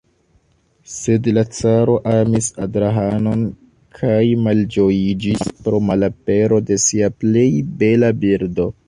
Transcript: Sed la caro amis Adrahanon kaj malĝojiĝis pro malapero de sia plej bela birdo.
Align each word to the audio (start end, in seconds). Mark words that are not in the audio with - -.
Sed 0.91 1.27
la 1.37 1.41
caro 1.57 1.97
amis 2.13 2.47
Adrahanon 2.65 3.43
kaj 3.99 4.17
malĝojiĝis 4.47 5.45
pro 5.67 5.83
malapero 5.91 6.61
de 6.71 6.79
sia 6.87 7.11
plej 7.23 7.49
bela 7.85 8.11
birdo. 8.25 8.69